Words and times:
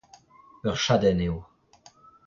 Ur 0.67 0.75
chadenn 0.83 1.21
eo. 1.27 1.37